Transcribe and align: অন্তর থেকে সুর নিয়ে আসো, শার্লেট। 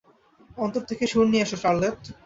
অন্তর 0.57 0.83
থেকে 0.89 1.03
সুর 1.07 1.25
নিয়ে 1.27 1.45
আসো, 1.45 1.57
শার্লেট। 1.57 1.99